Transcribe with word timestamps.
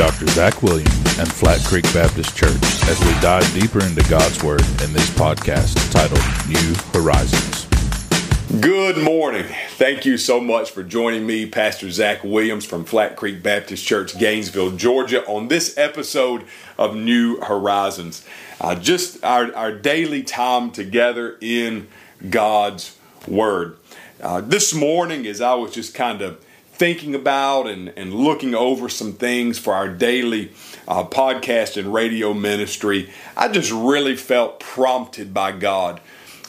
Dr. 0.00 0.28
Zach 0.28 0.62
Williams 0.62 1.18
and 1.18 1.30
Flat 1.30 1.62
Creek 1.66 1.84
Baptist 1.92 2.34
Church 2.34 2.48
as 2.88 2.98
we 3.00 3.12
dive 3.20 3.44
deeper 3.52 3.84
into 3.84 4.02
God's 4.08 4.42
Word 4.42 4.62
in 4.82 4.94
this 4.94 5.10
podcast 5.10 5.76
titled 5.92 6.22
New 6.48 6.74
Horizons. 6.98 7.66
Good 8.62 8.96
morning. 8.96 9.44
Thank 9.72 10.06
you 10.06 10.16
so 10.16 10.40
much 10.40 10.70
for 10.70 10.82
joining 10.82 11.26
me, 11.26 11.44
Pastor 11.44 11.90
Zach 11.90 12.24
Williams 12.24 12.64
from 12.64 12.86
Flat 12.86 13.14
Creek 13.14 13.42
Baptist 13.42 13.84
Church, 13.84 14.18
Gainesville, 14.18 14.70
Georgia, 14.70 15.22
on 15.26 15.48
this 15.48 15.76
episode 15.76 16.46
of 16.78 16.96
New 16.96 17.38
Horizons. 17.42 18.24
Uh, 18.58 18.76
just 18.76 19.22
our, 19.22 19.54
our 19.54 19.70
daily 19.70 20.22
time 20.22 20.70
together 20.70 21.36
in 21.42 21.88
God's 22.30 22.96
Word. 23.28 23.76
Uh, 24.22 24.40
this 24.40 24.72
morning, 24.72 25.26
as 25.26 25.42
I 25.42 25.52
was 25.52 25.74
just 25.74 25.92
kind 25.92 26.22
of 26.22 26.42
thinking 26.80 27.14
about 27.14 27.66
and, 27.66 27.92
and 27.94 28.14
looking 28.14 28.54
over 28.54 28.88
some 28.88 29.12
things 29.12 29.58
for 29.58 29.74
our 29.74 29.86
daily 29.86 30.50
uh, 30.88 31.04
podcast 31.04 31.76
and 31.76 31.92
radio 31.92 32.32
ministry, 32.32 33.10
I 33.36 33.48
just 33.48 33.70
really 33.70 34.16
felt 34.16 34.60
prompted 34.60 35.34
by 35.34 35.52
God 35.52 36.00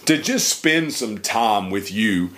to 0.06 0.18
just 0.18 0.48
spend 0.48 0.94
some 0.94 1.18
time 1.18 1.70
with 1.70 1.92
you 1.92 2.30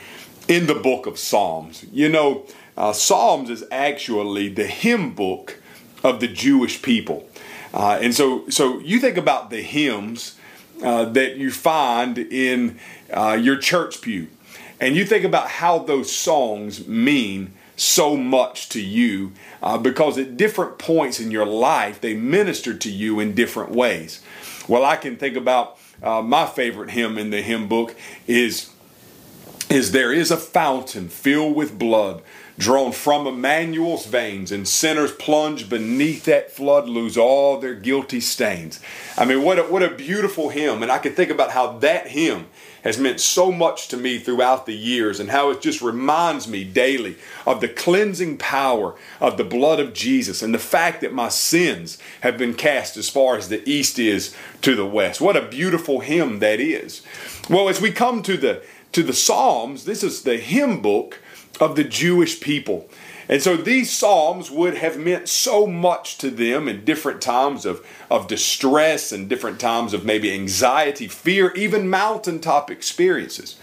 in 0.47 0.65
the 0.65 0.73
book 0.73 1.05
of 1.05 1.19
Psalms. 1.19 1.85
You 1.91 2.09
know, 2.09 2.47
uh, 2.75 2.93
Psalms 2.93 3.51
is 3.51 3.63
actually 3.71 4.49
the 4.49 4.65
hymn 4.65 5.13
book 5.13 5.61
of 6.03 6.19
the 6.19 6.27
Jewish 6.27 6.81
people. 6.81 7.29
Uh, 7.75 7.99
and 8.01 8.15
so, 8.15 8.49
so 8.49 8.79
you 8.79 8.99
think 8.99 9.17
about 9.17 9.51
the 9.51 9.61
hymns 9.61 10.35
uh, 10.83 11.05
that 11.05 11.37
you 11.37 11.51
find 11.51 12.17
in 12.17 12.79
uh, 13.11 13.37
your 13.39 13.57
church 13.57 14.01
pew, 14.01 14.29
and 14.79 14.95
you 14.95 15.05
think 15.05 15.23
about 15.23 15.47
how 15.47 15.77
those 15.77 16.11
songs 16.11 16.87
mean 16.87 17.53
so 17.75 18.15
much 18.15 18.69
to 18.69 18.81
you 18.81 19.31
uh, 19.61 19.77
because 19.77 20.17
at 20.17 20.37
different 20.37 20.77
points 20.77 21.19
in 21.19 21.31
your 21.31 21.45
life 21.45 21.99
they 22.01 22.13
minister 22.13 22.73
to 22.73 22.91
you 22.91 23.19
in 23.19 23.33
different 23.33 23.71
ways. 23.71 24.21
Well, 24.67 24.85
I 24.85 24.95
can 24.95 25.17
think 25.17 25.35
about 25.35 25.77
uh, 26.01 26.21
my 26.21 26.45
favorite 26.45 26.91
hymn 26.91 27.17
in 27.17 27.29
the 27.29 27.41
hymn 27.41 27.67
book 27.67 27.95
is 28.27 28.69
is 29.69 29.91
there 29.91 30.13
is 30.13 30.29
a 30.29 30.37
fountain 30.37 31.09
filled 31.09 31.55
with 31.55 31.79
blood 31.79 32.21
drawn 32.57 32.91
from 32.91 33.25
Emmanuel's 33.25 34.05
veins, 34.05 34.51
and 34.51 34.67
sinners 34.67 35.11
plunge 35.11 35.69
beneath 35.69 36.25
that 36.25 36.51
flood, 36.51 36.87
lose 36.87 37.17
all 37.17 37.59
their 37.59 37.73
guilty 37.73 38.19
stains. 38.19 38.79
I 39.17 39.25
mean, 39.25 39.43
what 39.43 39.59
a, 39.59 39.63
what 39.63 39.83
a 39.83 39.89
beautiful 39.89 40.49
hymn. 40.49 40.83
And 40.83 40.91
I 40.91 40.99
can 40.99 41.13
think 41.13 41.31
about 41.31 41.51
how 41.51 41.77
that 41.79 42.07
hymn 42.07 42.45
has 42.83 42.97
meant 42.97 43.19
so 43.19 43.51
much 43.51 43.87
to 43.87 43.97
me 43.97 44.19
throughout 44.19 44.65
the 44.65 44.73
years 44.73 45.19
and 45.19 45.29
how 45.29 45.49
it 45.49 45.61
just 45.61 45.81
reminds 45.81 46.47
me 46.47 46.63
daily 46.63 47.15
of 47.45 47.61
the 47.61 47.67
cleansing 47.67 48.37
power 48.37 48.95
of 49.19 49.37
the 49.37 49.43
blood 49.43 49.79
of 49.79 49.93
Jesus 49.93 50.41
and 50.41 50.53
the 50.53 50.59
fact 50.59 51.01
that 51.01 51.13
my 51.13 51.29
sins 51.29 51.97
have 52.21 52.37
been 52.37 52.53
cast 52.53 52.97
as 52.97 53.09
far 53.09 53.37
as 53.37 53.49
the 53.49 53.67
east 53.69 53.97
is 53.97 54.35
to 54.61 54.75
the 54.75 54.85
west. 54.85 55.21
What 55.21 55.37
a 55.37 55.47
beautiful 55.47 56.01
hymn 56.01 56.39
that 56.39 56.59
is. 56.59 57.01
Well, 57.49 57.69
as 57.69 57.81
we 57.81 57.91
come 57.91 58.21
to 58.23 58.37
the 58.37 58.63
to 58.91 59.01
the 59.01 59.13
Psalms, 59.13 59.85
this 59.85 60.03
is 60.03 60.21
the 60.21 60.37
hymn 60.37 60.79
book 60.79 61.19
of 61.59 61.75
the 61.75 61.83
Jewish 61.83 62.39
people. 62.39 62.89
And 63.29 63.41
so 63.41 63.55
these 63.55 63.91
Psalms 63.91 64.51
would 64.51 64.75
have 64.75 64.99
meant 64.99 65.29
so 65.29 65.65
much 65.65 66.17
to 66.19 66.29
them 66.29 66.67
in 66.67 66.83
different 66.83 67.21
times 67.21 67.65
of, 67.65 67.85
of 68.11 68.27
distress 68.27 69.11
and 69.11 69.29
different 69.29 69.59
times 69.59 69.93
of 69.93 70.05
maybe 70.05 70.33
anxiety, 70.33 71.07
fear, 71.07 71.53
even 71.53 71.89
mountaintop 71.89 72.69
experiences. 72.69 73.57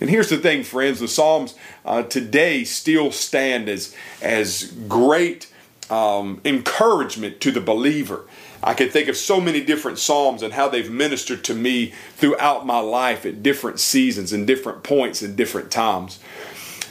And 0.00 0.08
here's 0.10 0.30
the 0.30 0.38
thing, 0.38 0.64
friends 0.64 0.98
the 0.98 1.08
Psalms 1.08 1.54
uh, 1.84 2.02
today 2.02 2.64
still 2.64 3.12
stand 3.12 3.68
as, 3.68 3.94
as 4.20 4.72
great 4.88 5.52
um, 5.90 6.40
encouragement 6.44 7.40
to 7.42 7.52
the 7.52 7.60
believer. 7.60 8.24
I 8.64 8.74
can 8.74 8.88
think 8.88 9.08
of 9.08 9.16
so 9.16 9.40
many 9.40 9.60
different 9.60 9.98
Psalms 9.98 10.42
and 10.42 10.54
how 10.54 10.68
they've 10.68 10.90
ministered 10.90 11.44
to 11.44 11.54
me 11.54 11.92
throughout 12.16 12.64
my 12.64 12.78
life 12.78 13.26
at 13.26 13.42
different 13.42 13.78
seasons 13.78 14.32
and 14.32 14.46
different 14.46 14.82
points 14.82 15.20
and 15.20 15.36
different 15.36 15.70
times. 15.70 16.18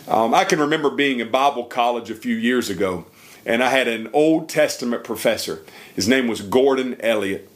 Um, 0.08 0.34
I 0.34 0.46
can 0.46 0.60
remember 0.60 0.90
being 0.90 1.20
in 1.20 1.30
Bible 1.32 1.66
college 1.66 2.10
a 2.10 2.16
few 2.16 2.36
years 2.36 2.70
ago, 2.70 3.06
and 3.46 3.64
I 3.64 3.70
had 3.70 3.88
an 3.88 4.10
Old 4.14 4.50
Testament 4.50 5.04
professor. 5.04 5.64
His 5.96 6.08
name 6.08 6.28
was 6.28 6.42
Gordon 6.42 7.00
Elliott. 7.02 7.48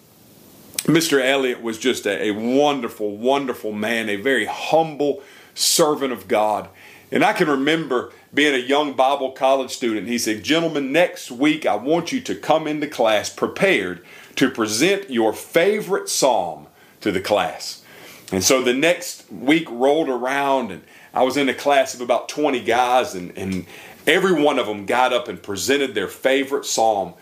Mr. 0.83 1.19
Elliott 1.19 1.61
was 1.61 1.79
just 1.79 2.05
a, 2.05 2.27
a 2.27 2.31
wonderful, 2.31 3.17
wonderful 3.17 3.71
man, 3.71 4.09
a 4.09 4.17
very 4.17 4.45
humble 4.45 5.23
servant 5.55 6.13
of 6.13 6.27
God. 6.27 6.69
And 7.11 7.23
I 7.23 7.33
can 7.33 7.49
remember 7.49 8.11
being 8.33 8.53
a 8.53 8.59
young 8.59 8.93
Bible 8.93 9.31
college 9.31 9.71
student. 9.71 10.07
He 10.07 10.17
said, 10.17 10.43
Gentlemen, 10.43 10.91
next 10.91 11.31
week 11.31 11.65
I 11.65 11.75
want 11.75 12.11
you 12.11 12.21
to 12.21 12.35
come 12.35 12.67
into 12.67 12.87
class 12.87 13.29
prepared 13.29 14.05
to 14.35 14.49
present 14.49 15.09
your 15.09 15.33
favorite 15.33 16.09
psalm 16.09 16.67
to 17.01 17.11
the 17.11 17.21
class. 17.21 17.83
And 18.31 18.43
so 18.43 18.61
the 18.61 18.73
next 18.73 19.31
week 19.31 19.69
rolled 19.69 20.09
around, 20.09 20.71
and 20.71 20.83
I 21.15 21.23
was 21.23 21.37
in 21.37 21.47
a 21.47 21.53
class 21.53 21.95
of 21.95 22.01
about 22.01 22.27
20 22.27 22.59
guys, 22.61 23.15
and, 23.15 23.35
and 23.37 23.65
every 24.05 24.33
one 24.33 24.59
of 24.59 24.67
them 24.67 24.85
got 24.85 25.13
up 25.13 25.29
and 25.29 25.41
presented 25.41 25.95
their 25.95 26.09
favorite 26.09 26.65
psalm 26.65 27.13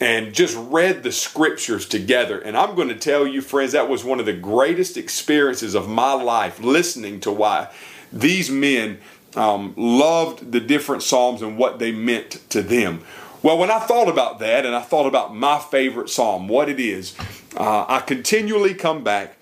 and 0.00 0.34
just 0.34 0.56
read 0.68 1.02
the 1.02 1.12
scriptures 1.12 1.86
together. 1.86 2.38
And 2.38 2.56
I'm 2.56 2.74
going 2.74 2.88
to 2.88 2.96
tell 2.96 3.26
you, 3.26 3.40
friends, 3.40 3.72
that 3.72 3.88
was 3.88 4.04
one 4.04 4.20
of 4.20 4.26
the 4.26 4.32
greatest 4.32 4.96
experiences 4.96 5.74
of 5.74 5.88
my 5.88 6.12
life 6.12 6.60
listening 6.60 7.20
to 7.20 7.32
why 7.32 7.70
these 8.12 8.50
men 8.50 8.98
um, 9.36 9.74
loved 9.76 10.52
the 10.52 10.60
different 10.60 11.02
psalms 11.02 11.40
and 11.40 11.56
what 11.56 11.78
they 11.78 11.92
meant 11.92 12.32
to 12.50 12.62
them. 12.62 13.04
Well, 13.42 13.58
when 13.58 13.70
I 13.70 13.78
thought 13.78 14.08
about 14.08 14.40
that 14.40 14.66
and 14.66 14.74
I 14.74 14.80
thought 14.80 15.06
about 15.06 15.34
my 15.34 15.58
favorite 15.58 16.10
psalm, 16.10 16.48
what 16.48 16.68
it 16.68 16.80
is, 16.80 17.14
uh, 17.56 17.86
I 17.88 18.00
continually 18.00 18.74
come 18.74 19.04
back 19.04 19.35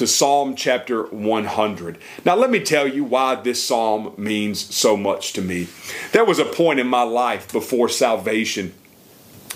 to 0.00 0.06
Psalm 0.06 0.54
chapter 0.54 1.02
100. 1.02 1.98
Now, 2.24 2.34
let 2.34 2.48
me 2.48 2.60
tell 2.60 2.88
you 2.88 3.04
why 3.04 3.34
this 3.34 3.62
psalm 3.62 4.14
means 4.16 4.74
so 4.74 4.96
much 4.96 5.34
to 5.34 5.42
me. 5.42 5.68
There 6.12 6.24
was 6.24 6.38
a 6.38 6.46
point 6.46 6.80
in 6.80 6.86
my 6.86 7.02
life 7.02 7.52
before 7.52 7.90
salvation 7.90 8.72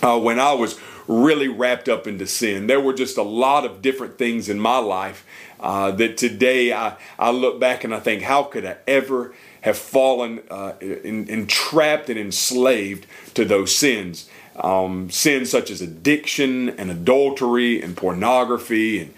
uh, 0.02 0.20
when 0.20 0.38
I 0.38 0.52
was 0.52 0.78
really 1.08 1.48
wrapped 1.48 1.88
up 1.88 2.06
into 2.06 2.26
sin. 2.26 2.66
There 2.66 2.78
were 2.78 2.92
just 2.92 3.16
a 3.16 3.22
lot 3.22 3.64
of 3.64 3.80
different 3.80 4.18
things 4.18 4.50
in 4.50 4.60
my 4.60 4.76
life 4.76 5.24
uh, 5.60 5.92
that 5.92 6.18
today 6.18 6.74
I, 6.74 6.98
I 7.18 7.30
look 7.30 7.58
back 7.58 7.82
and 7.82 7.94
I 7.94 8.00
think, 8.00 8.20
how 8.20 8.42
could 8.42 8.66
I 8.66 8.76
ever 8.86 9.34
have 9.62 9.78
fallen 9.78 10.42
uh, 10.50 10.74
in, 10.78 11.26
entrapped 11.30 12.10
and 12.10 12.18
enslaved 12.18 13.06
to 13.32 13.46
those 13.46 13.74
sins? 13.74 14.28
Um, 14.56 15.10
sins 15.10 15.50
such 15.50 15.70
as 15.70 15.80
addiction 15.80 16.68
and 16.68 16.90
adultery 16.90 17.82
and 17.82 17.96
pornography 17.96 19.00
and 19.00 19.12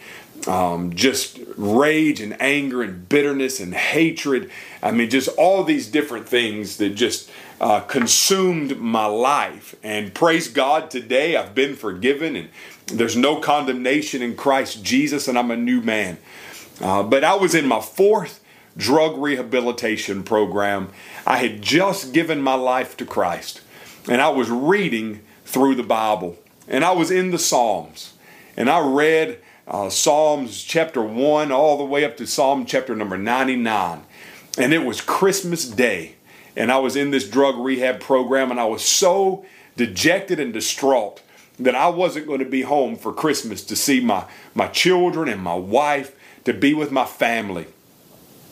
um, 0.49 0.95
just 0.95 1.39
rage 1.57 2.21
and 2.21 2.41
anger 2.41 2.83
and 2.83 3.09
bitterness 3.09 3.61
and 3.61 3.75
hatred. 3.75 4.51
I 4.83 4.93
mean, 4.93 5.11
just 5.11 5.29
all 5.37 5.65
these 5.65 5.89
different 5.89 6.29
things 6.29 6.77
that 6.77 6.91
just 6.91 7.31
uh, 7.61 7.81
consumed 7.81 8.79
my 8.79 9.07
life. 9.07 9.75
And 9.83 10.15
praise 10.15 10.49
God, 10.49 10.91
today 10.91 11.37
I've 11.37 11.55
been 11.55 11.75
forgiven 11.75 12.37
and 12.37 12.49
there's 12.87 13.17
no 13.17 13.41
condemnation 13.41 14.23
in 14.23 14.37
Christ 14.37 14.85
Jesus, 14.85 15.27
and 15.27 15.37
I'm 15.37 15.51
a 15.51 15.57
new 15.57 15.81
man. 15.81 16.19
Uh, 16.81 17.03
but 17.03 17.25
I 17.25 17.35
was 17.35 17.55
in 17.55 17.67
my 17.67 17.81
fourth 17.81 18.43
drug 18.77 19.19
rehabilitation 19.19 20.23
program. 20.23 20.91
I 21.27 21.39
had 21.39 21.63
just 21.63 22.13
given 22.13 22.41
my 22.41 22.55
life 22.55 22.97
to 22.99 23.05
Christ, 23.05 23.61
and 24.09 24.21
I 24.21 24.29
was 24.29 24.51
reading 24.51 25.23
through 25.45 25.75
the 25.75 25.83
Bible, 25.83 26.39
and 26.69 26.85
I 26.85 26.93
was 26.93 27.11
in 27.11 27.33
the 27.33 27.39
Psalms, 27.39 28.13
and 28.57 28.71
I 28.71 28.79
read 28.87 29.41
uh, 29.67 29.91
Psalms 29.91 30.63
chapter 30.63 31.03
1 31.03 31.51
all 31.51 31.77
the 31.77 31.85
way 31.85 32.05
up 32.05 32.17
to 32.19 32.27
Psalm 32.27 32.67
chapter 32.67 32.95
number 32.95 33.19
99. 33.19 34.03
And 34.59 34.73
it 34.73 34.85
was 34.85 35.01
Christmas 35.01 35.67
Day. 35.69 36.15
And 36.55 36.73
I 36.73 36.79
was 36.79 36.97
in 36.97 37.11
this 37.11 37.29
drug 37.29 37.59
rehab 37.59 38.01
program, 38.01 38.51
and 38.51 38.59
I 38.59 38.65
was 38.65 38.83
so 38.83 39.45
dejected 39.77 40.41
and 40.41 40.53
distraught 40.53 41.21
that 41.59 41.75
I 41.75 41.89
wasn't 41.89 42.27
going 42.27 42.39
to 42.39 42.47
be 42.47 42.63
home 42.63 42.97
for 42.97 43.13
Christmas 43.13 43.63
to 43.65 43.77
see 43.77 44.01
my, 44.01 44.25
my 44.55 44.69
children 44.69 45.29
and 45.29 45.43
my 45.43 45.55
wife, 45.55 46.17
to 46.45 46.55
be 46.55 46.73
with 46.73 46.91
my 46.91 47.05
family. 47.05 47.67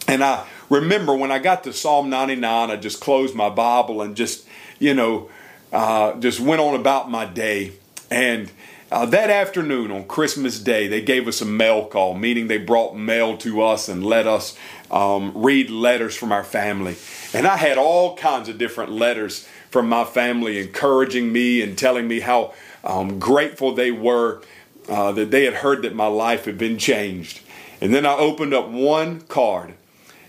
And 0.06 0.22
I 0.22 0.46
remember 0.68 1.14
when 1.14 1.30
I 1.30 1.38
got 1.38 1.64
to 1.64 1.72
Psalm 1.72 2.10
99, 2.10 2.70
I 2.70 2.76
just 2.76 3.00
closed 3.00 3.34
my 3.34 3.48
Bible 3.48 4.02
and 4.02 4.16
just, 4.16 4.46
you 4.78 4.92
know, 4.92 5.30
uh, 5.72 6.14
just 6.20 6.40
went 6.40 6.60
on 6.60 6.74
about 6.78 7.10
my 7.10 7.24
day. 7.24 7.72
And 8.14 8.48
uh, 8.92 9.06
that 9.06 9.28
afternoon 9.28 9.90
on 9.90 10.04
Christmas 10.04 10.60
Day, 10.60 10.86
they 10.86 11.00
gave 11.00 11.26
us 11.26 11.40
a 11.40 11.44
mail 11.44 11.84
call, 11.84 12.14
meaning 12.14 12.46
they 12.46 12.58
brought 12.58 12.94
mail 12.94 13.36
to 13.38 13.60
us 13.60 13.88
and 13.88 14.06
let 14.06 14.28
us 14.28 14.56
um, 14.88 15.32
read 15.34 15.68
letters 15.68 16.14
from 16.14 16.30
our 16.30 16.44
family. 16.44 16.94
And 17.32 17.44
I 17.44 17.56
had 17.56 17.76
all 17.76 18.16
kinds 18.16 18.48
of 18.48 18.56
different 18.56 18.92
letters 18.92 19.48
from 19.68 19.88
my 19.88 20.04
family 20.04 20.60
encouraging 20.60 21.32
me 21.32 21.60
and 21.60 21.76
telling 21.76 22.06
me 22.06 22.20
how 22.20 22.54
um, 22.84 23.18
grateful 23.18 23.74
they 23.74 23.90
were 23.90 24.42
uh, 24.88 25.10
that 25.10 25.32
they 25.32 25.44
had 25.44 25.54
heard 25.54 25.82
that 25.82 25.96
my 25.96 26.06
life 26.06 26.44
had 26.44 26.56
been 26.56 26.78
changed. 26.78 27.40
And 27.80 27.92
then 27.92 28.06
I 28.06 28.14
opened 28.14 28.54
up 28.54 28.68
one 28.68 29.22
card 29.22 29.74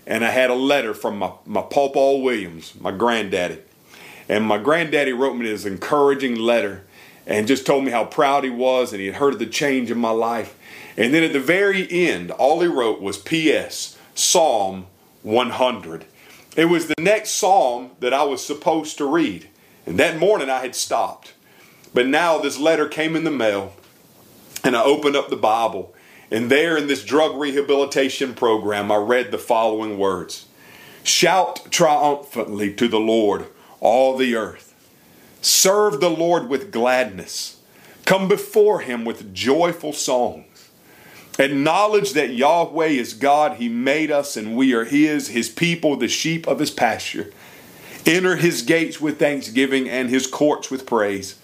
and 0.08 0.24
I 0.24 0.30
had 0.30 0.50
a 0.50 0.54
letter 0.54 0.92
from 0.92 1.18
my, 1.18 1.30
my 1.44 1.62
Pawpaw 1.62 2.16
Williams, 2.16 2.74
my 2.80 2.90
granddaddy. 2.90 3.58
And 4.28 4.44
my 4.44 4.58
granddaddy 4.58 5.12
wrote 5.12 5.36
me 5.36 5.46
this 5.46 5.64
encouraging 5.64 6.34
letter 6.34 6.82
and 7.26 7.48
just 7.48 7.66
told 7.66 7.84
me 7.84 7.90
how 7.90 8.04
proud 8.04 8.44
he 8.44 8.50
was 8.50 8.92
and 8.92 9.00
he 9.00 9.06
had 9.06 9.16
heard 9.16 9.34
of 9.34 9.38
the 9.38 9.46
change 9.46 9.90
in 9.90 9.98
my 9.98 10.10
life. 10.10 10.56
And 10.96 11.12
then 11.12 11.24
at 11.24 11.32
the 11.32 11.40
very 11.40 11.90
end, 11.90 12.30
all 12.30 12.60
he 12.60 12.68
wrote 12.68 13.00
was 13.00 13.18
P.S. 13.18 13.98
Psalm 14.14 14.86
100. 15.22 16.06
It 16.56 16.66
was 16.66 16.86
the 16.86 16.94
next 16.98 17.30
psalm 17.30 17.90
that 18.00 18.14
I 18.14 18.22
was 18.22 18.44
supposed 18.44 18.96
to 18.98 19.04
read. 19.04 19.48
And 19.84 19.98
that 19.98 20.18
morning 20.18 20.48
I 20.48 20.60
had 20.60 20.74
stopped. 20.74 21.34
But 21.92 22.06
now 22.06 22.38
this 22.38 22.58
letter 22.58 22.88
came 22.88 23.16
in 23.16 23.24
the 23.24 23.30
mail, 23.30 23.74
and 24.64 24.76
I 24.76 24.82
opened 24.82 25.16
up 25.16 25.30
the 25.30 25.36
Bible. 25.36 25.94
And 26.30 26.50
there 26.50 26.76
in 26.76 26.88
this 26.88 27.04
drug 27.04 27.36
rehabilitation 27.36 28.34
program, 28.34 28.90
I 28.90 28.96
read 28.96 29.30
the 29.30 29.38
following 29.38 29.98
words 29.98 30.46
Shout 31.04 31.70
triumphantly 31.70 32.74
to 32.74 32.88
the 32.88 32.98
Lord, 32.98 33.46
all 33.80 34.16
the 34.16 34.34
earth. 34.34 34.65
Serve 35.46 36.00
the 36.00 36.10
Lord 36.10 36.48
with 36.48 36.72
gladness. 36.72 37.58
Come 38.04 38.26
before 38.26 38.80
him 38.80 39.04
with 39.04 39.32
joyful 39.32 39.92
songs. 39.92 40.70
Acknowledge 41.38 42.14
that 42.14 42.34
Yahweh 42.34 42.86
is 42.86 43.14
God. 43.14 43.58
He 43.58 43.68
made 43.68 44.10
us 44.10 44.36
and 44.36 44.56
we 44.56 44.74
are 44.74 44.84
his, 44.84 45.28
his 45.28 45.48
people, 45.48 45.96
the 45.96 46.08
sheep 46.08 46.48
of 46.48 46.58
his 46.58 46.72
pasture. 46.72 47.30
Enter 48.04 48.34
his 48.34 48.62
gates 48.62 49.00
with 49.00 49.20
thanksgiving 49.20 49.88
and 49.88 50.10
his 50.10 50.26
courts 50.26 50.68
with 50.68 50.84
praise. 50.84 51.38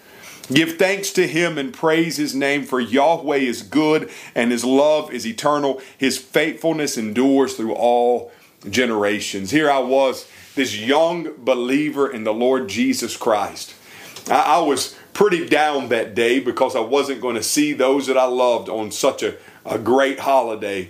Give 0.51 0.75
thanks 0.75 1.13
to 1.13 1.25
him 1.25 1.57
and 1.57 1.73
praise 1.73 2.17
his 2.17 2.35
name, 2.35 2.65
for 2.65 2.81
Yahweh 2.81 3.37
is 3.37 3.61
good 3.61 4.11
and 4.35 4.51
his 4.51 4.65
love 4.65 5.13
is 5.13 5.25
eternal. 5.25 5.81
His 5.97 6.17
faithfulness 6.17 6.97
endures 6.97 7.55
through 7.55 7.75
all 7.75 8.33
generations. 8.69 9.51
Here 9.51 9.71
I 9.71 9.79
was, 9.79 10.29
this 10.55 10.77
young 10.77 11.29
believer 11.37 12.11
in 12.11 12.25
the 12.25 12.33
Lord 12.33 12.67
Jesus 12.67 13.15
Christ. 13.15 13.75
I, 14.29 14.57
I 14.57 14.59
was 14.59 14.95
pretty 15.13 15.47
down 15.47 15.89
that 15.89 16.15
day 16.15 16.39
because 16.39 16.75
I 16.75 16.79
wasn't 16.79 17.21
going 17.21 17.35
to 17.35 17.43
see 17.43 17.73
those 17.73 18.07
that 18.07 18.17
I 18.17 18.25
loved 18.25 18.69
on 18.69 18.91
such 18.91 19.23
a, 19.23 19.35
a 19.65 19.77
great 19.77 20.19
holiday. 20.19 20.89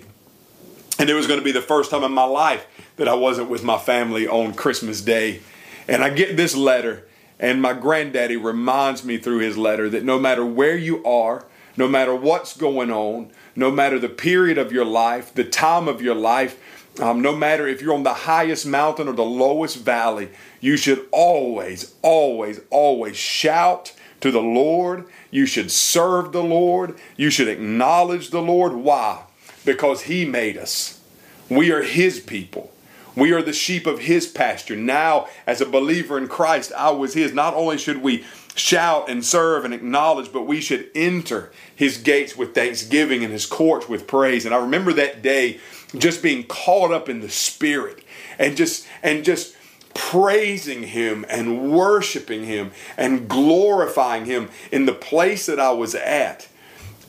And 1.00 1.10
it 1.10 1.14
was 1.14 1.28
going 1.28 1.40
to 1.40 1.44
be 1.44 1.52
the 1.52 1.62
first 1.62 1.92
time 1.92 2.04
in 2.04 2.12
my 2.12 2.24
life 2.24 2.66
that 2.98 3.08
I 3.08 3.16
wasn't 3.16 3.50
with 3.50 3.64
my 3.64 3.78
family 3.78 4.28
on 4.28 4.54
Christmas 4.54 5.02
Day. 5.02 5.42
And 5.88 6.04
I 6.04 6.10
get 6.10 6.38
this 6.38 6.56
letter, 6.56 7.08
and 7.40 7.62
my 7.62 7.74
granddaddy 7.74 8.38
reminds 8.38 9.04
me 9.04 9.18
through 9.18 9.40
his 9.40 9.58
letter 9.58 9.90
that 9.90 10.04
no 10.04 10.20
matter 10.20 10.46
where 10.46 10.78
you 10.78 11.04
are, 11.04 11.46
no 11.76 11.88
matter 11.88 12.16
what's 12.16 12.56
going 12.56 12.92
on, 12.92 13.32
no 13.56 13.72
matter 13.72 14.00
the 14.00 14.10
period 14.10 14.58
of 14.58 14.72
your 14.72 14.86
life, 14.86 15.34
the 15.34 15.44
time 15.44 15.88
of 15.88 16.02
your 16.02 16.16
life, 16.16 16.83
um, 17.00 17.22
no 17.22 17.36
matter 17.36 17.68
if 17.68 17.82
you're 17.82 17.94
on 17.94 18.04
the 18.04 18.14
highest 18.14 18.66
mountain 18.66 19.08
or 19.08 19.14
the 19.14 19.24
lowest 19.24 19.78
valley, 19.78 20.30
you 20.60 20.78
should 20.78 21.08
always, 21.12 21.94
always, 22.02 22.62
always 22.70 23.18
shout 23.18 23.94
to 24.22 24.32
the 24.32 24.42
Lord. 24.42 25.06
You 25.32 25.46
should 25.46 25.72
serve 25.72 26.32
the 26.32 26.44
Lord. 26.44 26.98
You 27.18 27.30
should 27.30 27.48
acknowledge 27.48 28.30
the 28.30 28.42
Lord. 28.42 28.74
Why? 28.74 29.24
Because 29.66 30.04
He 30.04 30.24
made 30.24 30.58
us. 30.58 31.02
We 31.50 31.72
are 31.72 31.82
His 31.82 32.20
people. 32.20 32.72
We 33.16 33.32
are 33.32 33.42
the 33.42 33.54
sheep 33.54 33.86
of 33.86 34.00
His 34.00 34.28
pasture. 34.28 34.76
Now, 34.76 35.28
as 35.46 35.62
a 35.62 35.66
believer 35.66 36.18
in 36.18 36.28
Christ, 36.28 36.72
I 36.78 36.92
was 36.92 37.14
His. 37.14 37.34
Not 37.34 37.54
only 37.54 37.78
should 37.78 38.02
we 38.02 38.24
shout 38.56 39.10
and 39.10 39.26
serve 39.26 39.66
and 39.66 39.74
acknowledge, 39.74 40.32
but 40.32 40.48
we 40.48 40.62
should 40.62 40.90
enter 40.94 41.52
His 41.76 41.98
gates 41.98 42.38
with 42.38 42.54
thanksgiving 42.54 43.24
and 43.24 43.34
His 43.34 43.46
courts 43.46 43.90
with 43.90 44.08
praise. 44.08 44.46
And 44.46 44.54
I 44.54 44.60
remember 44.60 44.94
that 44.94 45.22
day 45.22 45.60
just 45.98 46.24
being 46.24 46.44
caught 46.46 46.92
up 46.92 47.10
in 47.10 47.22
the 47.22 47.30
Spirit 47.30 48.04
and 48.40 48.58
just 48.58 48.88
and 49.02 49.24
just 49.24 49.56
praising 49.94 50.84
him 50.84 51.26
and 51.30 51.72
worshiping 51.72 52.46
him 52.46 52.72
and 52.98 53.28
glorifying 53.30 54.26
him 54.26 54.50
in 54.72 54.86
the 54.86 54.94
place 54.94 55.46
that 55.46 55.60
I 55.60 55.72
was 55.72 55.96
at. 55.96 56.48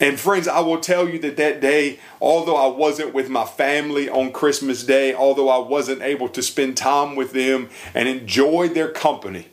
And 0.01 0.19
friends, 0.19 0.49
I 0.49 0.61
will 0.61 0.81
tell 0.81 1.09
you 1.09 1.19
that 1.21 1.37
that 1.37 1.61
day, 1.61 2.01
although 2.21 2.57
I 2.57 2.67
wasn't 2.67 3.15
with 3.15 3.31
my 3.31 3.45
family 3.45 4.09
on 4.09 4.33
Christmas 4.33 4.85
Day, 4.85 5.15
although 5.15 5.49
I 5.49 5.67
wasn't 5.67 6.03
able 6.03 6.29
to 6.31 6.43
spend 6.43 6.77
time 6.77 7.15
with 7.15 7.33
them 7.33 7.71
and 7.95 8.09
enjoy 8.09 8.69
their 8.69 8.89
company, 8.89 9.47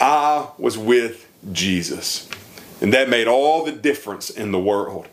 I 0.00 0.48
was 0.56 0.78
with 0.78 1.28
Jesus. 1.52 2.28
And 2.80 2.92
that 2.94 3.10
made 3.10 3.28
all 3.28 3.64
the 3.64 3.72
difference 3.72 4.30
in 4.30 4.52
the 4.52 4.58
world. 4.58 5.06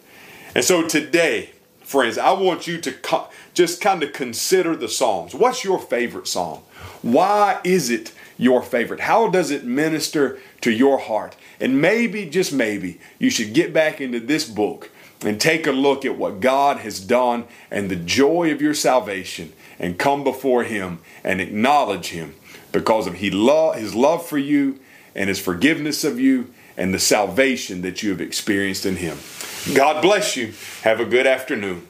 And 0.56 0.64
so 0.64 0.88
today, 0.88 1.52
friends, 1.86 2.18
I 2.18 2.32
want 2.32 2.68
you 2.68 2.80
to 2.82 2.92
co- 2.92 3.28
just 3.54 3.80
kind 3.80 4.04
of 4.04 4.12
consider 4.12 4.76
the 4.76 4.90
Psalms. 4.90 5.36
What's 5.36 5.64
your 5.64 5.80
favorite 5.80 6.28
psalm? 6.28 6.62
Why 7.02 7.62
is 7.64 7.90
it 7.90 8.12
your 8.38 8.62
favorite? 8.62 9.02
How 9.02 9.30
does 9.30 9.52
it 9.52 9.64
minister 9.64 10.40
to 10.62 10.72
your 10.72 10.98
heart? 10.98 11.36
And 11.60 11.80
maybe, 11.82 12.26
just 12.30 12.52
maybe, 12.52 13.00
you 13.20 13.30
should 13.30 13.54
get 13.54 13.74
back 13.74 14.02
into 14.02 14.20
this 14.20 14.50
book 14.50 14.90
and 15.22 15.40
take 15.40 15.68
a 15.68 15.72
look 15.72 16.04
at 16.04 16.18
what 16.18 16.40
God 16.40 16.78
has 16.78 17.00
done 17.00 17.46
and 17.72 17.90
the 17.90 17.96
joy 17.96 18.52
of 18.52 18.62
your 18.62 18.74
salvation 18.74 19.54
and 19.80 19.98
come 19.98 20.24
before 20.24 20.64
Him 20.64 21.00
and 21.24 21.40
acknowledge 21.40 22.08
Him 22.08 22.36
because 22.72 23.08
of 23.08 23.16
he 23.16 23.30
lo- 23.32 23.72
His 23.72 23.96
love 23.96 24.26
for 24.26 24.38
you 24.38 24.80
and 25.14 25.30
His 25.30 25.40
forgiveness 25.40 26.04
of 26.04 26.20
you 26.20 26.54
and 26.78 26.94
the 26.94 27.00
salvation 27.00 27.82
that 27.82 28.04
you 28.04 28.10
have 28.12 28.22
experienced 28.22 28.86
in 28.86 28.98
Him. 28.98 29.18
God 29.74 30.02
bless 30.02 30.36
you. 30.36 30.54
Have 30.84 31.00
a 31.00 31.06
good 31.06 31.28
afternoon. 31.28 31.88